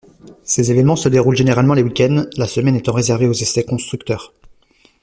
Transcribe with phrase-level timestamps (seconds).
[0.41, 4.33] Ces événements se déroulent généralement les week-ends, la semaine étant réservée aux essais constructeurs.